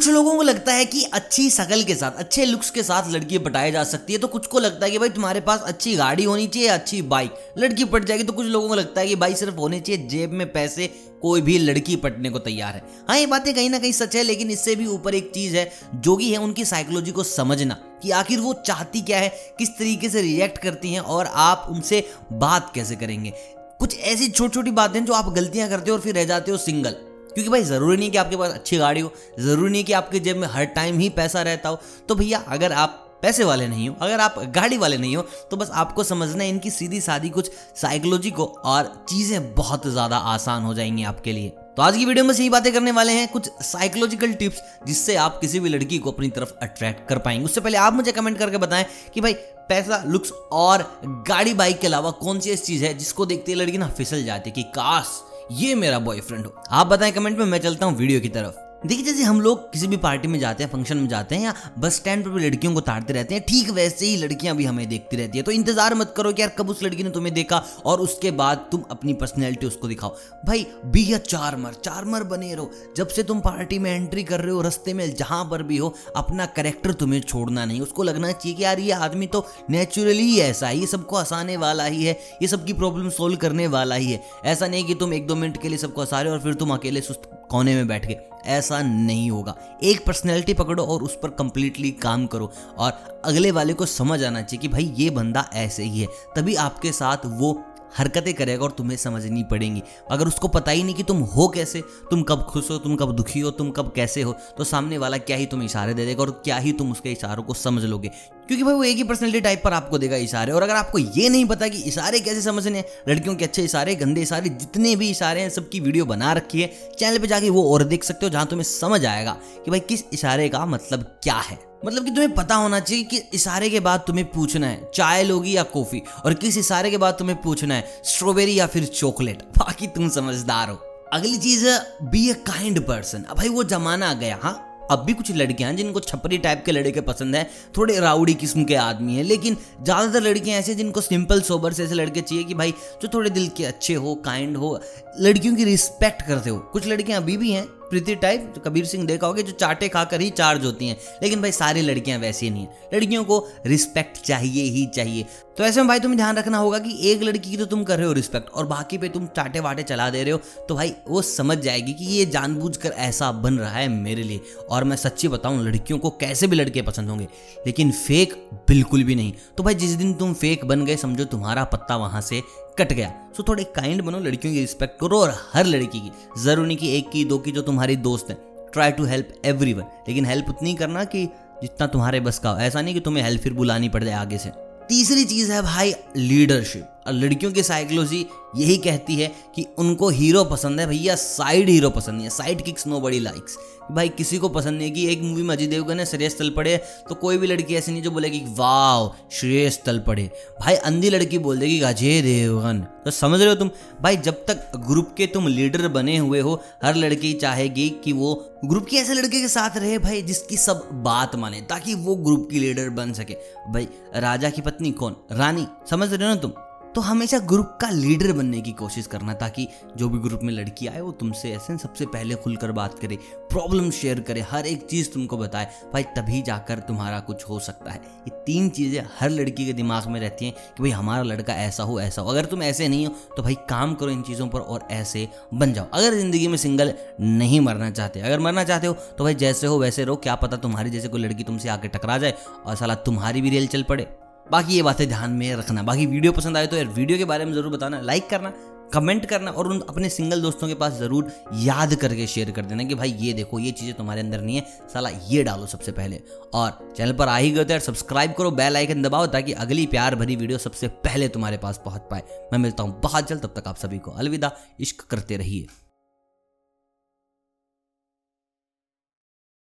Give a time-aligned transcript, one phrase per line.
[0.00, 3.38] कुछ लोगों को लगता है कि अच्छी शकल के साथ, अच्छे लुक्स के साथ लड़की
[3.38, 6.24] पटाई जा सकती है तो कुछ को लगता है कि भाई तुम्हारे पास अच्छी गाड़ी
[6.24, 9.34] होनी चाहिए, अच्छी बाइक लड़की पट जाएगी तो कुछ लोगों को लगता है कि भाई
[9.34, 10.86] सिर्फ़ होने चाहिए जेब में पैसे,
[11.22, 14.22] कोई भी लड़की पटने को तैयार है। हाँ ये बातें कहीं ना कहीं सच है,
[14.22, 18.10] लेकिन इससे भी ऊपर एक चीज़ है, जो कि है उनकी साइकोलॉजी को समझना, कि
[18.12, 19.28] आखिर वो चाहती क्या है,
[19.58, 23.32] किस तरीके से रिएक्ट करती हैं, और आप उनसे बात कैसे करेंगे।
[23.80, 26.56] कुछ ऐसी छोटी छोटी बातें जो आप गलतियाँ करते हो और फिर रह जाते हो
[26.58, 26.96] सिंगल
[27.30, 30.36] क्योंकि भाई ज़रूरी नहीं कि आपके पास अच्छी गाड़ी हो, ज़रूरी नहीं कि आपके जेब
[30.36, 33.94] में हर टाइम ही पैसा रहता हो। तो भैया, अगर आप पैसे वाले नहीं हो,
[34.02, 37.50] अगर आप गाड़ी वाले नहीं हो तो बस आपको समझना है इनकी सीधी सादी कुछ
[37.76, 42.24] साइकोलॉजी को और चीज़ें बहुत ज़्यादा आसान हो जाएँगी आपके लिए। तो आज की वीडियो
[42.24, 46.10] में यही बातें करने वाले हैं, कुछ साइकोलॉजिकल टिप्स जिससे आप किसी भी लड़की को
[46.10, 49.32] अपनी तरफ़ अट्रैक्ट कर पाएँगे। उससे पहले आप मुझे कमेंट करके बताएँ कि भाई,
[49.68, 50.82] पैसा लुक्स और
[51.28, 54.50] गाड़ी बाइक के अलावा कौन सी ऐसी चीज़ है जिसको देखते लड़की ना फिसल जाती
[54.50, 55.20] है कि काश
[55.52, 59.04] ये मेरा बॉयफ्रेंड हो। आप बताएँ कमेंट में मैं चलता हूँ वीडियो की तरफ़। देखिए,
[59.04, 61.96] जैसे हम लोग किसी भी पार्टी में जाते हैं, फ़ंक्शन में जाते हैं, या बस
[61.96, 65.16] स्टैंड पर भी लड़कियों को ताड़ते रहते हैं, ठीक वैसे ही लड़कियाँ भी हमें देखती
[65.16, 68.00] रहती है। तो इंतज़ार मत करो कि यार कब उस लड़की ने तुम्हें देखा, और
[68.00, 73.08] उसके बाद तुम अपनी पर्सनैलिटी उसको दिखाओ। भाई, बी या चारमर चारमर बने रहो। जब
[73.08, 76.46] से तुम पार्टी में एंट्री कर रहे हो, रस्ते में, जहाँ पर भी हो, अपना
[76.46, 80.68] करेक्टर तुम्हें छोड़ना नहीं। उसको लगना चाहिए कि यार ये आदमी तो नेचुरली ही ऐसा
[80.68, 84.22] है, ये सबको हंसाने वाला ही है, ये सबकी प्रॉब्लम सोल्व करने वाला ही है।
[84.44, 86.54] ऐसा नहीं कि तुम एक दो मिनट के लिए सबको हंसा रहे हो, और फिर
[86.54, 91.18] तुम अकेले सुस्त कोने में बैठ के ऐसा नहीं होगा। एक पर्सनैलिटी पकड़ो और उस
[91.22, 95.48] पर कंप्लीटली काम करो। और अगले वाले को समझ आना चाहिए कि भाई ये बंदा
[95.54, 97.60] ऐसे ही है। तभी आपके साथ वो
[97.96, 101.80] हरकतें करेगा और तुम्हें समझनी पड़ेंगी। अगर उसको पता ही नहीं कि तुम हो कैसे,
[102.10, 105.18] तुम कब खुश हो, तुम कब दुखी हो, तुम कब कैसे हो तो सामने वाला
[105.18, 108.10] क्या ही तुम इशारे दे देगा और क्या ही तुम उसके इशारों को समझ लोगे।
[108.50, 111.28] क्योंकि भाई वो एक ही पर्सनैलिटी टाइप पर आपको देगा इशारे। और अगर आपको ये
[111.28, 115.40] नहीं पता कि इशारे कैसे समझने लड़कियों के अच्छे इशारे, गंदे इशारे, जितने भी इशारे
[115.40, 118.46] हैं, सबकी वीडियो बना रखी है चैनल पे जाके वो और देख सकते हो जहाँ
[118.46, 122.54] तुम्हें समझ आएगा कि भाई किस इशारे का मतलब क्या है। मतलब कि तुम्हें पता
[122.54, 126.02] होना चाहिए कि इशारे के बाद तुम्हें पूछना है, चाय लोगी या कॉफ़ी?
[126.24, 130.68] और किस इशारे के बाद तुम्हें पूछना है स्ट्रॉबेरी या फिर चॉकलेट बाकी तुम समझदार
[130.68, 130.76] हो।
[131.12, 134.66] अगली चीज़ है बी ए काइंड पर्सन अब भाई वो जमाना आ गया हाँ?
[134.90, 138.74] अब भी कुछ लड़कियाँ जिनको छपरी टाइप के लड़के पसंद है, थोड़े राउडी किस्म के
[138.76, 142.74] आदमी हैं, लेकिन ज़्यादातर लड़कियाँ ऐसे जिनको सिंपल सोबर से ऐसे लड़के चाहिए कि भाई,
[143.02, 144.78] जो थोड़े दिल के अच्छे हो काइंड हो,
[145.20, 149.04] लड़कियों की रिस्पेक्ट करते हो। कुछ लड़कियाँ अभी भी हैं, प्रीति टाइप जो कबीर सिंह
[149.06, 152.62] देखा होगा जो चाटे खाकर ही चार्ज होती हैं, लेकिन भाई सारी लड़कियाँ वैसी नहीं
[152.62, 155.24] हैं। लड़कियों को रिस्पेक्ट चाहिए ही चाहिए।
[155.56, 157.98] तो ऐसे में भाई तुम्हें ध्यान रखना होगा कि एक लड़की की तो तुम कर
[157.98, 160.38] रहे हो रिस्पेक्ट और बाकी पे तुम चाटे वाटे चला दे रहे हो
[160.68, 164.40] तो भाई वो समझ जाएगी कि ये जानबूझकर ऐसा बन रहा है मेरे लिए।
[164.70, 167.26] और मैं सच्ची बताऊँ, लड़कियों को कैसे भी लड़के पसंद होंगे,
[167.66, 168.34] लेकिन फेक
[168.68, 172.20] बिल्कुल भी नहीं। तो भाई जिस दिन तुम फेक बन गए, समझो तुम्हारा पत्ता वहाँ
[172.20, 172.42] से
[172.78, 176.10] कट गया। सो थोड़े काइंड बनो लड़कियों की रिस्पेक्ट करो, और हर लड़की की,
[176.42, 178.38] ज़रूरी नहीं कि एक की, दो की, जो तुम्हारी दोस्त है।
[178.72, 181.26] ट्राई टू हेल्प एवरी लेकिन हेल्प उतनी करना कि
[181.62, 184.38] जितना तुम्हारे बस का हो। ऐसा नहीं कि तुम्हें हेल्प फिर बुलानी पड़ जाए आगे
[184.38, 184.52] से।
[184.90, 190.44] तीसरी चीज़ है भाई लीडरशिप। और लड़कियों की साइकोलॉजी यही कहती है कि उनको हीरो
[190.44, 193.58] पसंद है भैया साइड हीरो पसंद नहीं है साइड किक्स नो बड़ी लाइक्स
[193.92, 196.76] भाई, किसी को पसंद नहीं कि एक मूवी में अजय देवगन है, श्रेयस तल पड़े
[197.08, 200.30] तो कोई भी लड़की ऐसी नहीं जो बोलेगी वाह श्रेयस तल पड़े.
[200.60, 202.80] भाई, अंधी लड़की बोल देगी अजय देवगन.
[203.04, 203.70] तो समझ रहे हो तुम?
[204.02, 208.34] भाई, जब तक ग्रुप के तुम लीडर बने हुए हो, हर लड़की चाहेगी कि वो
[208.64, 212.48] ग्रुप के ऐसे लड़के के साथ रहे भाई, जिसकी सब बात माने, ताकि वो ग्रुप
[212.50, 213.34] की लीडर बन सके।
[213.72, 215.16] भाई, राजा की पत्नी कौन?
[215.32, 216.52] रानी, समझ रहे हो ना तुम?
[216.94, 220.86] तो हमेशा ग्रुप का लीडर बनने की कोशिश करना, ताकि जो भी ग्रुप में लड़की
[220.86, 223.16] आए, वो तुमसे ऐसे सबसे पहले खुलकर बात करे,
[223.50, 227.90] प्रॉब्लम शेयर करे, हर एक चीज़ तुमको बताए। भाई, तभी जाकर तुम्हारा कुछ हो सकता
[227.90, 231.54] है। ये तीन चीज़ें हर लड़की के दिमाग में रहती हैं कि भाई, हमारा लड़का
[231.56, 234.48] ऐसा हो ऐसा हो। अगर तुम ऐसे नहीं हो तो भाई, काम करो इन चीज़ों
[234.48, 238.86] पर और ऐसे बन जाओ। अगर ज़िंदगी में सिंगल नहीं मरना चाहते, अगर मरना चाहते
[238.86, 241.88] हो तो भाई, जैसे हो वैसे रहो। क्या पता तुम्हारी, जैसे कोई लड़की तुमसे आके
[241.88, 242.34] टकरा जाए
[242.66, 244.08] और साला तुम्हारी भी रेल चल पड़े।
[244.52, 247.44] बाकी ये बातें ध्यान में रखना। बाकी वीडियो पसंद आए तो यार वीडियो के बारे
[247.44, 248.52] में ज़रूर बताना लाइक करना
[248.92, 252.84] कमेंट करना और उन अपने सिंगल दोस्तों के पास ज़रूर याद करके शेयर कर देना
[252.84, 256.20] कि भाई ये देखो, ये चीज़ें तुम्हारे अंदर नहीं है। साला ये डालो सबसे पहले।
[256.54, 259.86] और चैनल पर आ ही गए तो यार सब्सक्राइब करो बेल आइकन दबाओ ताकि अगली
[259.86, 262.22] प्यार भरी वीडियो सबसे पहले तुम्हारे पास पहुँच पाए।
[262.52, 265.66] मैं मिलता हूँ बहुत जल्द, तब तक आप सभी को अलविदा। इश्क करते रहिए।